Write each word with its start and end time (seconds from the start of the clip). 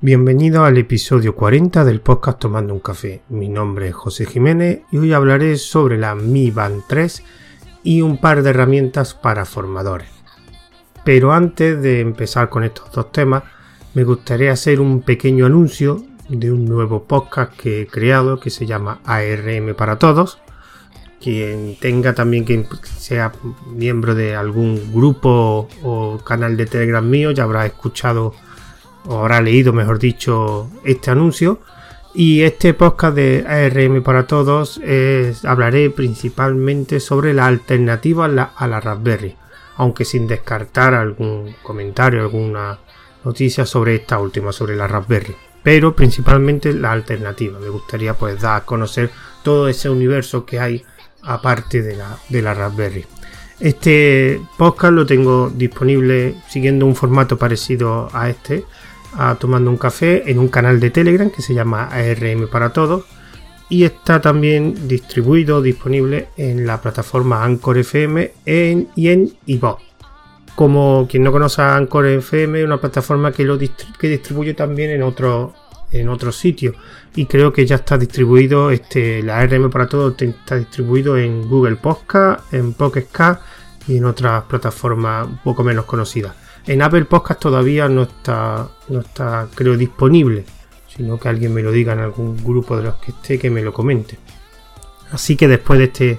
Bienvenido 0.00 0.64
al 0.64 0.78
episodio 0.78 1.34
40 1.34 1.84
del 1.84 2.00
podcast 2.00 2.38
Tomando 2.38 2.72
un 2.72 2.78
Café. 2.78 3.22
Mi 3.30 3.48
nombre 3.48 3.88
es 3.88 3.96
José 3.96 4.26
Jiménez 4.26 4.82
y 4.92 4.98
hoy 4.98 5.12
hablaré 5.12 5.56
sobre 5.56 5.98
la 5.98 6.14
Mi 6.14 6.52
Band 6.52 6.84
3 6.86 7.24
y 7.82 8.00
un 8.00 8.20
par 8.20 8.44
de 8.44 8.50
herramientas 8.50 9.14
para 9.14 9.44
formadores. 9.44 10.08
Pero 11.04 11.32
antes 11.32 11.82
de 11.82 11.98
empezar 11.98 12.48
con 12.48 12.62
estos 12.62 12.92
dos 12.92 13.10
temas, 13.10 13.42
me 13.94 14.04
gustaría 14.04 14.52
hacer 14.52 14.80
un 14.80 15.02
pequeño 15.02 15.46
anuncio 15.46 16.04
de 16.28 16.52
un 16.52 16.64
nuevo 16.66 17.02
podcast 17.02 17.56
que 17.56 17.80
he 17.80 17.86
creado 17.88 18.38
que 18.38 18.50
se 18.50 18.66
llama 18.66 19.00
ARM 19.04 19.74
para 19.74 19.98
Todos. 19.98 20.38
Quien 21.20 21.76
tenga 21.80 22.14
también 22.14 22.44
que 22.44 22.64
sea 22.84 23.32
miembro 23.66 24.14
de 24.14 24.36
algún 24.36 24.92
grupo 24.94 25.68
o 25.82 26.18
canal 26.24 26.56
de 26.56 26.66
Telegram 26.66 27.04
mío 27.04 27.32
ya 27.32 27.42
habrá 27.42 27.66
escuchado 27.66 28.32
o 29.08 29.18
habrá 29.18 29.40
leído, 29.40 29.72
mejor 29.72 29.98
dicho, 29.98 30.70
este 30.84 31.10
anuncio. 31.10 31.60
Y 32.14 32.42
este 32.42 32.74
podcast 32.74 33.14
de 33.14 33.44
ARM 33.46 34.02
para 34.02 34.26
todos 34.26 34.80
hablaré 35.44 35.90
principalmente 35.90 37.00
sobre 37.00 37.32
la 37.32 37.46
alternativa 37.46 38.26
a 38.26 38.28
la, 38.28 38.42
a 38.56 38.66
la 38.66 38.80
Raspberry, 38.80 39.36
aunque 39.76 40.04
sin 40.04 40.26
descartar 40.26 40.94
algún 40.94 41.54
comentario, 41.62 42.20
alguna 42.22 42.78
noticia 43.24 43.66
sobre 43.66 43.96
esta 43.96 44.18
última, 44.18 44.52
sobre 44.52 44.76
la 44.76 44.86
Raspberry. 44.86 45.34
Pero 45.62 45.94
principalmente 45.94 46.72
la 46.72 46.92
alternativa. 46.92 47.58
Me 47.58 47.68
gustaría 47.68 48.14
pues 48.14 48.40
dar 48.40 48.56
a 48.56 48.64
conocer 48.64 49.10
todo 49.42 49.68
ese 49.68 49.88
universo 49.88 50.44
que 50.44 50.60
hay 50.60 50.84
aparte 51.22 51.82
de 51.82 51.96
la, 51.96 52.18
de 52.28 52.42
la 52.42 52.54
Raspberry. 52.54 53.04
Este 53.60 54.40
podcast 54.56 54.92
lo 54.92 55.04
tengo 55.04 55.50
disponible 55.50 56.36
siguiendo 56.48 56.86
un 56.86 56.94
formato 56.94 57.36
parecido 57.36 58.08
a 58.12 58.30
este 58.30 58.64
tomando 59.38 59.70
un 59.70 59.76
café 59.76 60.30
en 60.30 60.38
un 60.38 60.48
canal 60.48 60.80
de 60.80 60.90
Telegram 60.90 61.30
que 61.30 61.42
se 61.42 61.54
llama 61.54 61.88
ARM 61.88 62.48
para 62.48 62.72
todos 62.72 63.04
y 63.68 63.84
está 63.84 64.20
también 64.20 64.88
distribuido, 64.88 65.60
disponible 65.60 66.28
en 66.36 66.66
la 66.66 66.80
plataforma 66.80 67.44
Anchor 67.44 67.78
FM 67.78 68.32
en, 68.46 68.88
y 68.96 69.08
en 69.08 69.32
iVoox. 69.46 69.82
Como 70.54 71.06
quien 71.08 71.22
no 71.22 71.30
conoce 71.30 71.62
a 71.62 71.76
Anchor 71.76 72.06
FM, 72.06 72.60
es 72.60 72.64
una 72.64 72.80
plataforma 72.80 73.30
que 73.32 73.44
lo 73.44 73.58
que 73.58 74.08
distribuye 74.08 74.54
también 74.54 74.90
en 74.90 75.02
otros 75.02 75.52
en 75.90 76.08
otros 76.10 76.36
sitios 76.36 76.76
y 77.14 77.24
creo 77.24 77.50
que 77.50 77.64
ya 77.64 77.76
está 77.76 77.96
distribuido 77.96 78.70
este 78.70 79.22
la 79.22 79.38
ARM 79.38 79.70
para 79.70 79.86
todos 79.86 80.20
está 80.20 80.56
distribuido 80.56 81.16
en 81.16 81.48
Google 81.48 81.76
Podcast, 81.76 82.52
en 82.52 82.74
Pocket 82.74 83.06
y 83.86 83.96
en 83.96 84.04
otras 84.04 84.44
plataformas 84.44 85.26
un 85.26 85.38
poco 85.38 85.64
menos 85.64 85.86
conocidas. 85.86 86.34
En 86.68 86.82
Apple 86.82 87.06
Podcast 87.06 87.40
todavía 87.40 87.88
no 87.88 88.02
está, 88.02 88.68
no 88.90 89.00
está, 89.00 89.48
creo, 89.54 89.74
disponible, 89.78 90.44
sino 90.86 91.18
que 91.18 91.30
alguien 91.30 91.54
me 91.54 91.62
lo 91.62 91.72
diga 91.72 91.94
en 91.94 92.00
algún 92.00 92.36
grupo 92.44 92.76
de 92.76 92.82
los 92.82 92.96
que 92.96 93.12
esté, 93.12 93.38
que 93.38 93.48
me 93.48 93.62
lo 93.62 93.72
comente. 93.72 94.18
Así 95.10 95.34
que 95.34 95.48
después 95.48 95.78
de 95.78 95.86
este 95.86 96.18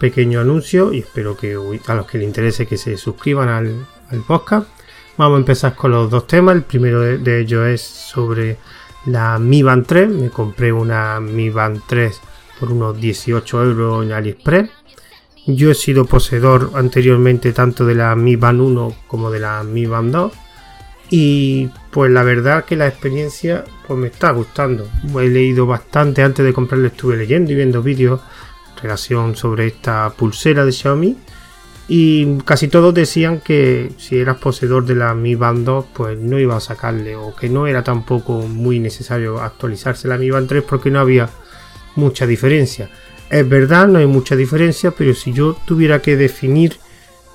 pequeño 0.00 0.40
anuncio, 0.40 0.92
y 0.92 0.98
espero 0.98 1.36
que 1.36 1.56
a 1.86 1.94
los 1.94 2.06
que 2.06 2.18
les 2.18 2.26
interese 2.26 2.66
que 2.66 2.76
se 2.76 2.96
suscriban 2.96 3.48
al, 3.48 3.86
podcast, 4.26 4.66
vamos 5.18 5.36
a 5.36 5.40
empezar 5.40 5.76
con 5.76 5.92
los 5.92 6.10
dos 6.10 6.26
temas. 6.26 6.56
El 6.56 6.64
primero 6.64 7.00
de, 7.02 7.40
ellos 7.40 7.68
es 7.68 7.80
sobre 7.80 8.58
la 9.04 9.38
Mi 9.38 9.62
Band 9.62 9.86
3. 9.86 10.08
Me 10.08 10.30
compré 10.30 10.72
una 10.72 11.20
Mi 11.20 11.48
Band 11.48 11.82
3 11.86 12.20
por 12.58 12.72
unos 12.72 13.00
18 13.00 13.62
euros 13.62 14.04
en 14.04 14.10
AliExpress 14.10 14.68
yo 15.46 15.70
he 15.70 15.74
sido 15.74 16.04
poseedor 16.04 16.72
anteriormente 16.74 17.52
tanto 17.52 17.86
de 17.86 17.94
la 17.94 18.14
Mi 18.16 18.36
Band 18.36 18.60
1 18.60 18.96
como 19.06 19.30
de 19.30 19.40
la 19.40 19.62
Mi 19.62 19.86
Band 19.86 20.12
2 20.12 20.32
y 21.10 21.70
pues 21.90 22.10
la 22.10 22.24
verdad 22.24 22.64
que 22.64 22.74
la 22.74 22.88
experiencia 22.88 23.64
pues 23.86 23.98
me 23.98 24.08
está 24.08 24.32
gustando. 24.32 24.88
He 25.20 25.28
leído 25.28 25.66
bastante 25.66 26.22
antes 26.22 26.44
de 26.44 26.52
comprarlo, 26.52 26.88
estuve 26.88 27.16
leyendo 27.16 27.52
y 27.52 27.54
viendo 27.54 27.80
vídeos 27.80 28.20
en 28.76 28.82
relación 28.82 29.36
sobre 29.36 29.68
esta 29.68 30.12
pulsera 30.16 30.64
de 30.64 30.72
Xiaomi 30.72 31.16
y 31.88 32.38
casi 32.38 32.66
todos 32.66 32.92
decían 32.92 33.40
que 33.40 33.92
si 33.96 34.18
eras 34.18 34.38
poseedor 34.38 34.84
de 34.84 34.96
la 34.96 35.14
Mi 35.14 35.36
Band 35.36 35.64
2 35.64 35.84
pues 35.94 36.18
no 36.18 36.40
iba 36.40 36.56
a 36.56 36.60
sacarle 36.60 37.14
o 37.14 37.36
que 37.36 37.48
no 37.48 37.68
era 37.68 37.84
tampoco 37.84 38.40
muy 38.40 38.80
necesario 38.80 39.40
actualizarse 39.40 40.08
la 40.08 40.18
Mi 40.18 40.28
Band 40.28 40.48
3 40.48 40.64
porque 40.64 40.90
no 40.90 40.98
había 40.98 41.30
mucha 41.94 42.26
diferencia. 42.26 42.90
Es 43.28 43.48
verdad, 43.48 43.88
no 43.88 43.98
hay 43.98 44.06
mucha 44.06 44.36
diferencia, 44.36 44.92
pero 44.92 45.12
si 45.12 45.32
yo 45.32 45.56
tuviera 45.66 46.00
que 46.00 46.16
definir 46.16 46.76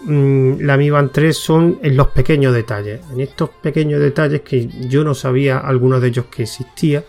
mm, 0.03 0.61
la 0.61 0.77
Mi 0.77 0.89
Band 0.89 1.11
3 1.11 1.35
son 1.35 1.79
en 1.83 1.97
los 1.97 2.07
pequeños 2.07 2.53
detalles. 2.53 3.01
En 3.11 3.19
estos 3.19 3.49
pequeños 3.49 3.99
detalles 3.99 4.41
que 4.41 4.69
yo 4.87 5.03
no 5.03 5.13
sabía 5.13 5.57
algunos 5.57 6.01
de 6.01 6.07
ellos 6.07 6.25
que 6.31 6.43
existía 6.43 7.03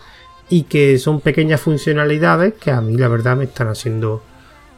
y 0.49 0.63
que 0.63 0.99
son 0.99 1.21
pequeñas 1.21 1.61
funcionalidades 1.61 2.55
que 2.55 2.71
a 2.71 2.81
mí 2.81 2.97
la 2.97 3.07
verdad 3.07 3.37
me 3.37 3.45
están 3.45 3.69
haciendo 3.69 4.21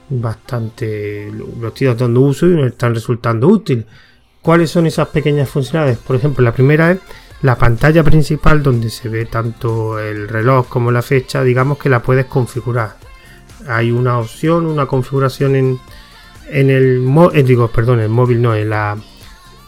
bastante, 0.07 1.31
lo 1.31 1.67
estoy 1.69 1.87
dando 1.87 2.21
uso 2.21 2.45
y 2.45 2.49
me 2.49 2.67
están 2.67 2.93
resultando 2.93 3.47
útiles. 3.47 3.85
¿Cuáles 4.39 4.69
son 4.69 4.85
esas 4.85 5.07
pequeñas 5.07 5.49
funcionalidades? 5.49 5.97
Por 6.05 6.15
ejemplo, 6.15 6.43
la 6.43 6.53
primera 6.53 6.91
es 6.91 6.99
la 7.41 7.57
pantalla 7.57 8.03
principal 8.03 8.61
donde 8.61 8.91
se 8.91 9.09
ve 9.09 9.25
tanto 9.25 9.99
el 9.99 10.27
reloj 10.27 10.67
como 10.69 10.91
la 10.91 11.01
fecha, 11.01 11.43
digamos 11.43 11.79
que 11.79 11.89
la 11.89 12.03
puedes 12.03 12.25
configurar 12.25 13.04
hay 13.67 13.91
una 13.91 14.19
opción, 14.19 14.65
una 14.65 14.85
configuración 14.85 15.55
en, 15.55 15.79
en 16.49 16.69
el 16.69 17.01
móvil, 17.01 17.39
eh, 17.39 17.43
digo, 17.43 17.67
perdón, 17.69 17.99
el 17.99 18.09
móvil 18.09 18.41
no, 18.41 18.55
en 18.55 18.69
la, 18.69 18.97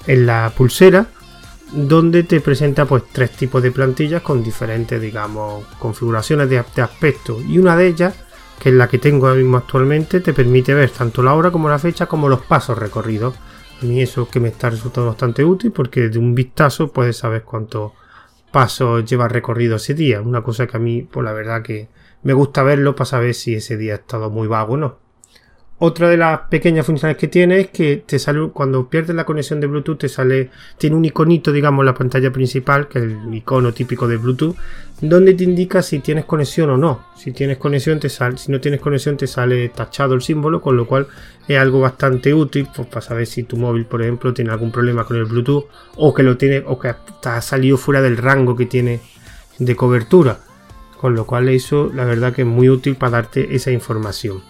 en 0.06 0.26
la 0.26 0.52
pulsera, 0.56 1.08
donde 1.72 2.24
te 2.24 2.40
presenta 2.40 2.86
pues 2.86 3.04
tres 3.12 3.32
tipos 3.32 3.62
de 3.62 3.72
plantillas 3.72 4.22
con 4.22 4.44
diferentes, 4.44 5.02
digamos, 5.02 5.66
configuraciones 5.80 6.50
de, 6.50 6.60
aspecto. 6.60 7.40
Y 7.42 7.60
una 7.60 7.76
de 7.76 7.88
ellas, 7.88 8.16
que 8.60 8.70
es 8.70 8.76
la 8.76 8.88
que 8.88 9.00
tengo 9.00 9.28
ahora 9.28 9.40
mismo 9.40 9.58
actualmente, 9.58 10.22
te 10.22 10.34
permite 10.34 10.74
ver 10.74 10.90
tanto 10.92 11.22
la 11.22 11.34
hora 11.34 11.52
como 11.52 11.70
la 11.70 11.80
fecha 11.80 12.06
como 12.06 12.30
los 12.30 12.42
pasos 12.42 12.78
recorridos. 12.78 13.36
A 13.82 13.86
mí 13.86 14.02
eso 14.02 14.28
que 14.28 14.40
me 14.40 14.50
está 14.50 14.70
resultando 14.70 15.10
bastante 15.10 15.44
útil 15.44 15.72
porque 15.72 16.10
de 16.10 16.18
un 16.18 16.34
vistazo 16.34 16.92
puedes 16.92 17.18
saber 17.18 17.44
cuántos 17.44 17.92
pasos 18.52 19.06
lleva 19.06 19.28
recorrido 19.28 19.76
ese 19.76 19.94
día. 19.94 20.22
Una 20.22 20.42
cosa 20.42 20.66
que 20.68 20.78
a 20.78 20.80
mí, 20.80 21.04
pues, 21.04 21.24
la 21.24 21.34
verdad 21.34 21.62
que 21.62 21.90
me 22.28 22.34
gusta 22.34 22.62
verlo 22.62 22.94
para 22.94 23.06
saber 23.06 23.34
si 23.34 23.56
ese 23.56 23.78
día 23.78 23.94
ha 23.94 23.96
estado 23.96 24.30
muy 24.30 24.50
vago 24.50 24.74
o 24.74 24.78
no. 24.78 25.00
Otra 25.78 26.10
de 26.10 26.18
las 26.18 26.42
pequeñas 26.50 26.86
funciones 26.86 27.16
que 27.16 27.30
tiene 27.30 27.58
es 27.62 27.70
que 27.70 28.04
te 28.06 28.20
sale 28.20 28.50
cuando 28.50 28.90
pierdes 28.90 29.16
la 29.16 29.24
conexión 29.24 29.62
de 29.62 29.68
Bluetooth 29.68 30.00
te 30.00 30.10
sale 30.10 30.50
tiene 30.78 30.98
un 30.98 31.06
iconito 31.06 31.54
digamos 31.54 31.84
en 31.84 31.86
la 31.86 31.94
pantalla 31.94 32.30
principal 32.30 32.90
que 32.90 33.00
es 33.00 33.06
el 33.06 33.34
icono 33.34 33.72
típico 33.72 34.10
de 34.10 34.18
Bluetooth 34.18 34.58
donde 35.00 35.36
te 35.36 35.46
indica 35.46 35.82
si 35.82 36.00
tienes 36.00 36.26
conexión 36.26 36.70
o 36.72 36.76
no. 36.76 37.06
Si 37.16 37.32
tienes 37.32 37.60
conexión 37.60 37.98
te 37.98 38.10
sale 38.10 38.38
si 38.38 38.52
no 38.52 38.60
tienes 38.60 38.82
conexión 38.82 39.16
te 39.16 39.28
sale 39.28 39.70
tachado 39.70 40.14
el 40.14 40.22
símbolo 40.22 40.60
con 40.60 40.76
lo 40.76 40.86
cual 40.86 41.08
es 41.48 41.58
algo 41.58 41.80
bastante 41.80 42.34
útil 42.34 42.68
pues, 42.76 42.90
para 42.90 43.00
saber 43.00 43.26
si 43.26 43.44
tu 43.44 43.56
móvil 43.56 43.86
por 43.86 44.02
ejemplo 44.02 44.34
tiene 44.34 44.52
algún 44.52 44.74
problema 44.74 45.06
con 45.06 45.16
el 45.16 45.24
Bluetooth 45.24 45.68
o 45.96 46.14
que 46.14 46.24
lo 46.24 46.36
tiene 46.36 46.62
o 46.68 46.78
que 46.78 46.94
ha 47.24 47.42
salido 47.42 47.78
fuera 47.78 48.02
del 48.02 48.18
rango 48.18 48.54
que 48.58 48.66
tiene 48.66 49.00
de 49.60 49.76
cobertura 49.78 50.40
con 50.98 51.16
lo 51.16 51.26
cual 51.26 51.50
eso 51.50 51.92
la 51.94 52.06
verdad 52.06 52.34
que 52.34 52.42
es 52.42 52.48
muy 52.48 52.70
útil 52.70 52.96
para 52.96 53.12
darte 53.12 53.56
esa 53.56 53.72
información. 53.72 54.42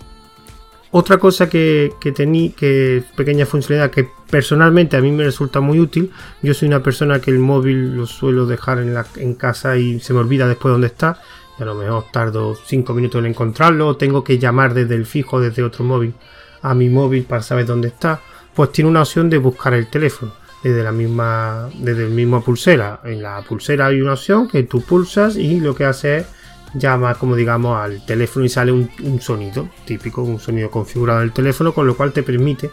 Otra 0.91 1.17
cosa 1.17 1.49
que, 1.49 1.93
que 1.99 2.13
tení, 2.13 2.51
que 2.51 3.03
pequeña 3.15 3.45
funcionalidad 3.45 3.91
que 3.91 4.07
personalmente 4.29 4.95
a 4.95 5.01
mí 5.01 5.11
me 5.11 5.25
resulta 5.25 5.59
muy 5.59 5.79
útil, 5.79 6.11
yo 6.41 6.53
soy 6.53 6.69
una 6.69 6.81
persona 6.81 7.19
que 7.19 7.29
el 7.29 7.39
móvil 7.39 7.95
lo 7.95 8.05
suelo 8.07 8.45
dejar 8.45 8.79
en, 8.79 8.93
la, 8.93 9.05
en 9.17 9.35
casa 9.35 9.77
y 9.77 9.99
se 9.99 10.13
me 10.13 10.19
olvida 10.19 10.47
después 10.47 10.71
dónde 10.71 10.87
está, 10.87 11.21
a 11.59 11.65
lo 11.65 11.75
mejor 11.75 12.05
tardo 12.11 12.55
5 12.55 12.93
minutos 12.93 13.19
en 13.19 13.25
encontrarlo, 13.27 13.87
o 13.87 13.97
tengo 13.97 14.23
que 14.23 14.39
llamar 14.39 14.73
desde 14.73 14.95
el 14.95 15.05
fijo, 15.05 15.41
desde 15.41 15.63
otro 15.63 15.83
móvil, 15.83 16.13
a 16.61 16.73
mi 16.73 16.89
móvil 16.89 17.23
para 17.23 17.41
saber 17.41 17.65
dónde 17.65 17.89
está, 17.89 18.21
pues 18.55 18.71
tiene 18.71 18.89
una 18.89 19.01
opción 19.01 19.29
de 19.29 19.37
buscar 19.39 19.73
el 19.73 19.89
teléfono 19.89 20.31
desde 20.63 20.83
la 20.83 20.91
misma 20.91 21.69
desde 21.77 22.05
el 22.05 22.11
mismo 22.11 22.43
pulsera 22.43 23.01
en 23.03 23.21
la 23.21 23.41
pulsera 23.41 23.87
hay 23.87 24.01
una 24.01 24.13
opción 24.13 24.47
que 24.47 24.63
tú 24.63 24.81
pulsas 24.81 25.35
y 25.35 25.59
lo 25.59 25.75
que 25.75 25.85
hace 25.85 26.17
es 26.17 26.25
llama 26.73 27.15
como 27.15 27.35
digamos 27.35 27.77
al 27.77 28.05
teléfono 28.05 28.45
y 28.45 28.49
sale 28.49 28.71
un, 28.71 28.89
sonido 29.21 29.69
típico, 29.85 30.21
un 30.21 30.39
sonido 30.39 30.69
configurado 30.69 31.21
del 31.21 31.31
teléfono, 31.31 31.73
con 31.73 31.87
lo 31.87 31.95
cual 31.95 32.13
te 32.13 32.23
permite 32.23 32.71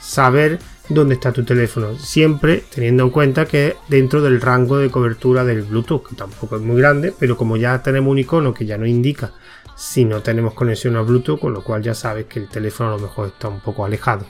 saber 0.00 0.58
dónde 0.88 1.14
está 1.14 1.32
tu 1.32 1.44
teléfono, 1.44 1.96
siempre 1.98 2.62
teniendo 2.72 3.04
en 3.04 3.10
cuenta 3.10 3.46
que 3.46 3.76
dentro 3.88 4.20
del 4.20 4.40
rango 4.40 4.78
de 4.78 4.90
cobertura 4.90 5.44
del 5.44 5.62
Bluetooth, 5.62 6.08
que 6.08 6.14
tampoco 6.14 6.56
es 6.56 6.62
muy 6.62 6.76
grande, 6.76 7.12
pero 7.18 7.36
como 7.36 7.56
ya 7.56 7.82
tenemos 7.82 8.10
un 8.10 8.18
icono 8.18 8.54
que 8.54 8.66
ya 8.66 8.78
nos 8.78 8.88
indica 8.88 9.32
si 9.76 10.04
no 10.04 10.22
tenemos 10.22 10.54
conexión 10.54 10.96
a 10.96 11.02
Bluetooth, 11.02 11.40
con 11.40 11.52
lo 11.52 11.62
cual 11.62 11.82
ya 11.82 11.94
sabes 11.94 12.26
que 12.26 12.38
el 12.38 12.48
teléfono 12.48 12.90
a 12.90 12.96
lo 12.96 13.02
mejor 13.02 13.28
está 13.28 13.48
un 13.48 13.60
poco 13.60 13.84
alejado. 13.84 14.26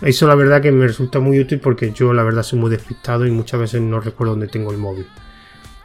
Eso 0.00 0.26
la 0.26 0.34
verdad 0.34 0.62
que 0.62 0.72
me 0.72 0.86
resulta 0.86 1.20
muy 1.20 1.38
útil 1.38 1.60
porque 1.60 1.92
yo 1.92 2.14
la 2.14 2.22
verdad 2.22 2.42
soy 2.42 2.58
muy 2.58 2.70
despistado 2.70 3.26
y 3.26 3.30
muchas 3.30 3.60
veces 3.60 3.82
no 3.82 4.00
recuerdo 4.00 4.32
dónde 4.32 4.48
tengo 4.48 4.70
el 4.72 4.78
móvil. 4.78 5.06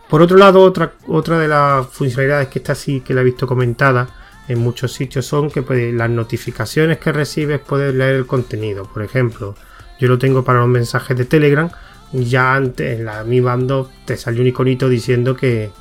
Por 0.10 0.22
otro 0.22 0.38
lado, 0.38 0.62
otra, 0.62 0.94
otra 1.08 1.40
de 1.40 1.48
las 1.48 1.88
funcionalidades 1.88 2.50
que 2.50 2.60
está 2.60 2.76
sí 2.76 3.02
que 3.02 3.14
la 3.14 3.22
he 3.22 3.24
visto 3.24 3.48
comentada 3.48 4.08
en 4.48 4.60
muchos 4.60 4.94
sitios 4.94 5.26
son 5.26 5.50
que 5.50 5.62
pues, 5.62 5.94
las 5.94 6.10
notificaciones 6.10 7.00
que 7.00 7.12
recibes 7.12 7.60
puedes 7.60 7.94
leer 7.94 8.16
el 8.16 8.28
contenido. 8.28 8.86
Por 8.86 9.04
ejemplo, 9.04 9.56
yo 10.00 10.08
lo 10.08 10.18
tengo 10.18 10.44
para 10.44 10.60
los 10.60 10.68
mensajes 10.68 11.18
de 11.18 11.26
Telegram, 11.26 11.70
ya 12.12 12.56
antes 12.56 13.00
en 13.00 13.06
la 13.06 13.24
Mi 13.24 13.40
Band 13.40 13.68
2 13.68 13.88
te 14.06 14.18
salió 14.18 14.42
un 14.42 14.48
iconito 14.48 14.88
diciendo 14.88 15.36
que, 15.36 15.72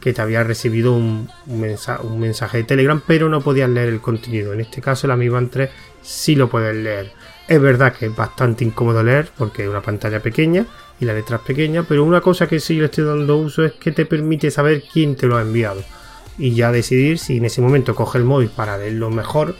que 0.00 0.12
te 0.12 0.22
había 0.22 0.44
recibido 0.44 0.92
un, 0.92 1.28
mensaje, 1.46 2.58
de 2.58 2.64
Telegram, 2.64 3.02
pero 3.04 3.28
no 3.28 3.40
podías 3.40 3.68
leer 3.68 3.88
el 3.88 4.00
contenido. 4.00 4.52
En 4.52 4.60
este 4.60 4.80
caso, 4.80 5.06
la 5.06 5.16
Mi 5.16 5.28
Band 5.28 5.50
3 5.50 5.70
sí 6.02 6.36
lo 6.36 6.48
puedes 6.48 6.76
leer. 6.76 7.12
Es 7.48 7.60
verdad 7.60 7.94
que 7.94 8.06
es 8.06 8.16
bastante 8.16 8.64
incómodo 8.64 9.02
leer 9.02 9.30
porque 9.36 9.62
es 9.62 9.68
una 9.68 9.80
pantalla 9.80 10.20
pequeña 10.20 10.66
y 10.98 11.04
la 11.04 11.14
letra 11.14 11.36
es 11.36 11.42
pequeña, 11.42 11.84
pero 11.84 12.04
una 12.04 12.20
cosa 12.20 12.48
que 12.48 12.58
sí 12.58 12.74
le 12.74 12.86
estoy 12.86 13.04
dando 13.04 13.36
uso 13.36 13.64
es 13.64 13.72
que 13.72 13.92
te 13.92 14.06
permite 14.06 14.50
saber 14.50 14.82
quién 14.92 15.14
te 15.14 15.26
lo 15.26 15.36
ha 15.36 15.42
enviado 15.42 15.82
y 16.38 16.54
ya 16.54 16.72
decidir 16.72 17.18
si 17.18 17.36
en 17.36 17.44
ese 17.44 17.60
momento 17.60 17.94
coge 17.94 18.18
el 18.18 18.24
móvil 18.24 18.48
para 18.48 18.76
leerlo 18.76 19.10
mejor 19.10 19.54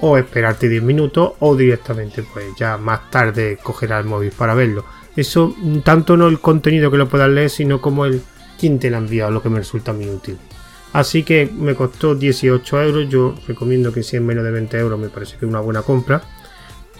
o 0.00 0.16
esperarte 0.16 0.68
10 0.68 0.82
minutos 0.82 1.32
o 1.40 1.56
directamente 1.56 2.22
pues 2.22 2.46
ya 2.58 2.76
más 2.76 3.10
tarde 3.10 3.58
cogerá 3.62 3.98
el 3.98 4.04
móvil 4.04 4.32
para 4.36 4.54
verlo. 4.54 4.84
Eso 5.16 5.54
tanto 5.84 6.16
no 6.16 6.28
el 6.28 6.40
contenido 6.40 6.90
que 6.90 6.96
lo 6.96 7.08
puedas 7.08 7.28
leer 7.28 7.50
sino 7.50 7.80
como 7.80 8.04
el 8.04 8.22
quién 8.58 8.78
te 8.78 8.90
lo 8.90 8.96
ha 8.96 9.00
enviado 9.00 9.30
lo 9.32 9.42
que 9.42 9.50
me 9.50 9.58
resulta 9.58 9.92
muy 9.92 10.08
útil. 10.08 10.38
Así 10.92 11.22
que 11.22 11.50
me 11.52 11.74
costó 11.74 12.14
18 12.14 12.82
euros, 12.82 13.08
yo 13.08 13.34
recomiendo 13.48 13.92
que 13.92 14.02
si 14.02 14.16
es 14.16 14.22
menos 14.22 14.44
de 14.44 14.50
20 14.50 14.78
euros 14.78 15.00
me 15.00 15.08
parece 15.08 15.36
que 15.38 15.46
es 15.46 15.50
una 15.50 15.60
buena 15.60 15.82
compra. 15.82 16.22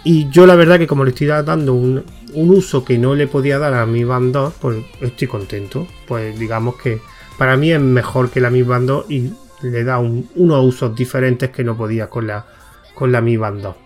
Y 0.04 0.28
yo 0.30 0.46
la 0.46 0.56
verdad 0.56 0.78
que 0.78 0.86
como 0.86 1.04
le 1.04 1.10
estoy 1.10 1.28
dando 1.28 1.74
un, 1.74 2.04
uso 2.34 2.84
que 2.84 2.98
no 2.98 3.14
le 3.14 3.26
podía 3.26 3.58
dar 3.58 3.74
a 3.74 3.86
mi 3.86 4.04
Band 4.04 4.32
2, 4.32 4.54
pues 4.60 4.84
estoy 5.00 5.28
contento. 5.28 5.86
Pues 6.06 6.38
digamos 6.38 6.76
que 6.76 7.00
para 7.38 7.56
mí 7.56 7.72
es 7.72 7.80
mejor 7.80 8.30
que 8.30 8.40
la 8.40 8.50
Mi 8.50 8.62
Band 8.62 8.88
2 8.88 9.10
y 9.10 9.32
le 9.62 9.84
da 9.84 9.98
unos 9.98 10.64
usos 10.64 10.94
diferentes 10.96 11.50
que 11.50 11.62
no 11.62 11.76
podía 11.76 12.08
con 12.08 12.26
la, 12.26 12.46
con 12.94 13.12
la 13.12 13.20
Mi 13.20 13.36
Band 13.36 13.62
2. 13.62 13.76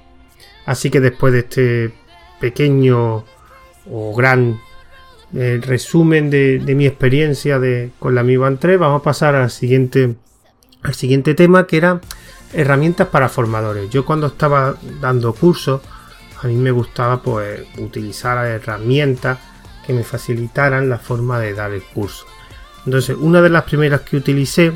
Así 0.66 0.90
que 0.90 1.00
después 1.00 1.32
de 1.32 1.40
este 1.40 1.94
pequeño 2.40 3.24
o 3.90 4.14
gran 4.16 4.60
eh, 5.34 5.60
resumen 5.62 6.30
de, 6.30 6.60
mi 6.74 6.86
experiencia 6.86 7.58
de, 7.58 7.90
con 7.98 8.14
la 8.14 8.22
Mi 8.22 8.36
Band 8.36 8.58
3, 8.58 8.78
vamos 8.78 9.00
a 9.00 9.04
pasar 9.04 9.34
al 9.34 9.50
siguiente, 9.50 10.14
al 10.82 10.94
siguiente 10.94 11.34
tema 11.34 11.66
que 11.66 11.76
era 11.76 12.00
herramientas 12.52 13.08
para 13.08 13.28
formadores. 13.28 13.90
Yo 13.90 14.04
cuando 14.04 14.28
estaba 14.28 14.76
dando 15.00 15.34
cursos, 15.34 15.82
a 16.42 16.46
mí 16.46 16.54
me 16.56 16.70
gustaba 16.70 17.22
pues 17.22 17.60
utilizar 17.78 18.44
herramientas 18.46 19.38
que 19.86 19.92
me 19.92 20.04
facilitaran 20.04 20.88
la 20.88 20.98
forma 20.98 21.38
de 21.38 21.54
dar 21.54 21.72
el 21.72 21.82
curso. 21.82 22.26
Entonces, 22.84 23.16
una 23.18 23.40
de 23.42 23.50
las 23.50 23.64
primeras 23.64 24.02
que 24.02 24.16
utilicé, 24.16 24.72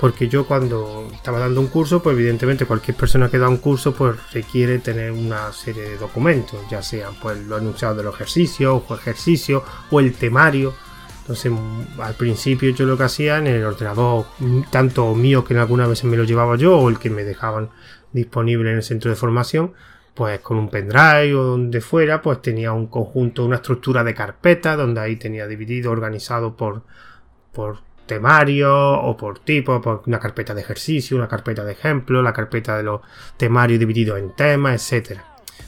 porque 0.00 0.28
yo 0.28 0.46
cuando 0.46 1.08
estaba 1.12 1.38
dando 1.38 1.60
un 1.60 1.68
curso, 1.68 2.02
pues 2.02 2.14
evidentemente 2.14 2.66
cualquier 2.66 2.96
persona 2.96 3.30
que 3.30 3.38
da 3.38 3.48
un 3.48 3.58
curso, 3.58 3.94
pues 3.94 4.16
requiere 4.32 4.78
tener 4.78 5.12
una 5.12 5.52
serie 5.52 5.82
de 5.82 5.96
documentos, 5.96 6.60
ya 6.70 6.82
sean 6.82 7.14
pues 7.20 7.38
los 7.46 7.60
enunciados 7.60 7.96
de 7.96 8.02
los 8.02 8.14
ejercicios, 8.14 8.82
o 8.86 8.94
ejercicio, 8.94 9.64
o 9.90 10.00
el 10.00 10.14
temario. 10.14 10.74
Entonces, 11.20 11.52
al 11.98 12.14
principio 12.14 12.70
yo 12.70 12.84
lo 12.84 12.98
que 12.98 13.04
hacía 13.04 13.38
en 13.38 13.46
el 13.46 13.64
ordenador, 13.64 14.26
tanto 14.70 15.14
mío 15.14 15.42
que 15.42 15.54
en 15.54 15.60
algunas 15.60 15.88
veces 15.88 16.04
me 16.04 16.18
lo 16.18 16.24
llevaba 16.24 16.56
yo, 16.56 16.76
o 16.76 16.90
el 16.90 16.98
que 16.98 17.08
me 17.08 17.24
dejaban 17.24 17.70
disponible 18.12 18.70
en 18.70 18.76
el 18.76 18.82
centro 18.82 19.10
de 19.10 19.16
formación, 19.16 19.72
pues 20.14 20.40
con 20.40 20.56
un 20.58 20.68
pendrive 20.68 21.34
o 21.34 21.42
donde 21.42 21.80
fuera, 21.80 22.22
pues 22.22 22.40
tenía 22.40 22.72
un 22.72 22.86
conjunto, 22.86 23.44
una 23.44 23.56
estructura 23.56 24.04
de 24.04 24.14
carpeta 24.14 24.76
donde 24.76 25.00
ahí 25.00 25.16
tenía 25.16 25.46
dividido, 25.46 25.90
organizado 25.90 26.56
por, 26.56 26.82
por 27.52 27.80
temario 28.06 28.92
o 28.92 29.16
por 29.16 29.40
tipo, 29.40 29.80
por 29.80 30.02
una 30.06 30.20
carpeta 30.20 30.54
de 30.54 30.60
ejercicio, 30.60 31.16
una 31.16 31.28
carpeta 31.28 31.64
de 31.64 31.72
ejemplo, 31.72 32.22
la 32.22 32.32
carpeta 32.32 32.76
de 32.76 32.84
los 32.84 33.00
temarios 33.36 33.80
divididos 33.80 34.18
en 34.18 34.30
temas, 34.36 34.74
etcétera. 34.74 35.24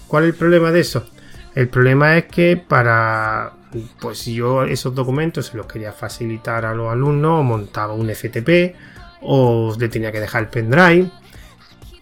¿Cuál 0.06 0.24
es 0.24 0.30
el 0.30 0.36
problema 0.36 0.70
de 0.70 0.80
eso? 0.80 1.08
El 1.54 1.68
problema 1.68 2.16
es 2.16 2.26
que 2.26 2.56
para, 2.56 3.54
pues 4.00 4.18
si 4.18 4.34
yo 4.34 4.64
esos 4.64 4.94
documentos 4.94 5.46
se 5.46 5.56
los 5.56 5.66
quería 5.66 5.92
facilitar 5.92 6.64
a 6.64 6.74
los 6.74 6.92
alumnos, 6.92 7.42
montaba 7.42 7.94
un 7.94 8.08
FTP 8.14 8.76
o 9.22 9.74
le 9.76 9.88
tenía 9.88 10.12
que 10.12 10.20
dejar 10.20 10.44
el 10.44 10.48
pendrive 10.50 11.10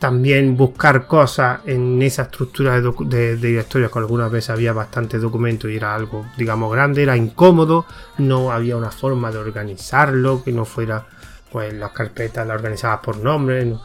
también 0.04 0.54
buscar 0.54 1.06
cosas 1.06 1.60
en 1.64 2.02
esa 2.02 2.24
estructura 2.24 2.78
de, 2.78 3.36
directorio 3.38 3.90
que 3.90 3.98
algunas 3.98 4.30
veces 4.30 4.50
había 4.50 4.74
bastantes 4.74 5.22
documentos 5.22 5.70
y 5.70 5.76
era 5.76 5.94
algo, 5.94 6.26
digamos, 6.36 6.70
grande, 6.70 7.02
era 7.02 7.16
incómodo, 7.16 7.86
no 8.18 8.52
había 8.52 8.76
una 8.76 8.90
forma 8.90 9.30
de 9.30 9.38
organizarlo, 9.38 10.44
que 10.44 10.52
no 10.52 10.66
fuera, 10.66 11.06
pues, 11.50 11.72
las 11.72 11.92
carpetas 11.92 12.46
las 12.46 12.54
organizadas 12.54 13.00
por 13.00 13.16
nombre. 13.16 13.76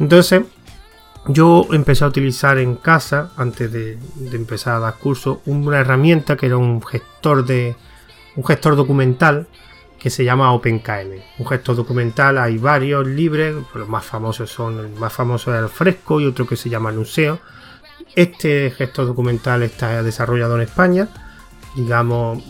Entonces, 0.00 0.44
yo 1.26 1.66
empecé 1.70 2.04
a 2.04 2.06
utilizar 2.06 2.56
en 2.56 2.76
casa, 2.76 3.32
antes 3.36 3.70
de, 3.70 3.98
de 4.14 4.36
empezar 4.38 4.76
a 4.76 4.78
dar 4.78 4.94
cursos, 4.94 5.40
una 5.44 5.80
herramienta 5.80 6.38
que 6.38 6.46
era 6.46 6.56
un 6.56 6.82
gestor 6.82 7.44
de, 7.44 7.76
un 8.36 8.44
gestor 8.46 8.74
documental, 8.74 9.46
que 9.98 10.10
se 10.10 10.24
llama 10.24 10.52
OpenKM. 10.52 11.20
Un 11.38 11.46
gestor 11.46 11.76
documental 11.76 12.38
hay 12.38 12.58
varios 12.58 13.06
libres, 13.06 13.54
los 13.74 13.88
más 13.88 14.04
famosos 14.04 14.50
son, 14.50 14.78
el 14.78 14.90
más 14.90 15.12
famoso 15.12 15.54
es 15.54 15.60
el 15.60 15.68
Fresco 15.68 16.20
y 16.20 16.26
otro 16.26 16.46
que 16.46 16.56
se 16.56 16.70
llama 16.70 16.92
Nuseo. 16.92 17.40
Este 18.14 18.70
gestor 18.70 19.06
documental 19.06 19.62
está 19.62 20.02
desarrollado 20.02 20.56
en 20.56 20.62
España. 20.62 21.08
Digamos, 21.74 22.42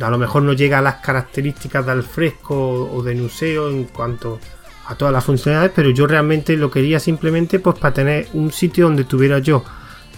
a 0.00 0.10
lo 0.10 0.18
mejor 0.18 0.42
no 0.42 0.52
llega 0.52 0.78
a 0.78 0.82
las 0.82 0.96
características 0.96 1.86
del 1.86 2.02
Fresco 2.02 2.90
o 2.92 3.02
de 3.02 3.14
Nuseo 3.14 3.70
en 3.70 3.84
cuanto 3.84 4.38
a 4.86 4.94
todas 4.94 5.12
las 5.12 5.24
funcionalidades, 5.24 5.72
pero 5.74 5.90
yo 5.90 6.06
realmente 6.06 6.56
lo 6.56 6.70
quería 6.70 7.00
simplemente 7.00 7.58
pues 7.58 7.78
para 7.78 7.94
tener 7.94 8.28
un 8.34 8.52
sitio 8.52 8.84
donde 8.84 9.04
tuviera 9.04 9.38
yo 9.38 9.64